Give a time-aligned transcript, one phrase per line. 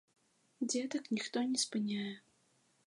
[0.71, 2.13] Дзетак ніхто не спыняе.